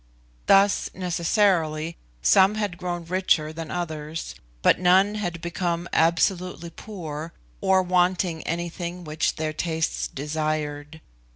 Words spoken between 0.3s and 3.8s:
Thus, necessarily, some had grown richer than